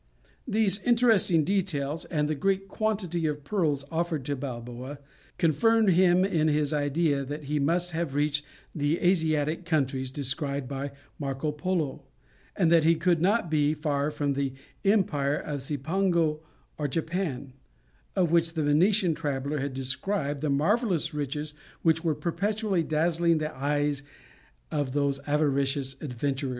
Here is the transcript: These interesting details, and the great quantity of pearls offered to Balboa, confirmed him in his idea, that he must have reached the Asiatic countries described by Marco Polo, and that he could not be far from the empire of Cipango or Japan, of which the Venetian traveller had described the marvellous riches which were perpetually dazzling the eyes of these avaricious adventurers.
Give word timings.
These 0.47 0.79
interesting 0.81 1.43
details, 1.43 2.05
and 2.05 2.27
the 2.27 2.33
great 2.33 2.67
quantity 2.67 3.27
of 3.27 3.43
pearls 3.43 3.85
offered 3.91 4.25
to 4.25 4.35
Balboa, 4.35 4.97
confirmed 5.37 5.91
him 5.91 6.25
in 6.25 6.47
his 6.47 6.73
idea, 6.73 7.23
that 7.23 7.43
he 7.43 7.59
must 7.59 7.91
have 7.91 8.15
reached 8.15 8.43
the 8.73 8.97
Asiatic 8.99 9.63
countries 9.63 10.09
described 10.09 10.67
by 10.67 10.89
Marco 11.19 11.51
Polo, 11.51 12.05
and 12.55 12.71
that 12.71 12.83
he 12.83 12.95
could 12.95 13.21
not 13.21 13.51
be 13.51 13.75
far 13.75 14.09
from 14.09 14.33
the 14.33 14.53
empire 14.83 15.37
of 15.37 15.59
Cipango 15.61 16.39
or 16.79 16.87
Japan, 16.87 17.53
of 18.15 18.31
which 18.31 18.53
the 18.53 18.63
Venetian 18.63 19.13
traveller 19.13 19.59
had 19.59 19.75
described 19.75 20.41
the 20.41 20.49
marvellous 20.49 21.13
riches 21.13 21.53
which 21.83 22.03
were 22.03 22.15
perpetually 22.15 22.81
dazzling 22.81 23.37
the 23.37 23.55
eyes 23.55 24.01
of 24.71 24.93
these 24.93 25.19
avaricious 25.27 25.93
adventurers. 26.01 26.49